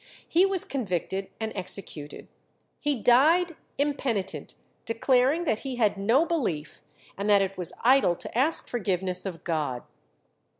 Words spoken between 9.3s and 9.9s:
God.